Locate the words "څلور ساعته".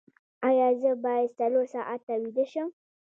1.39-2.13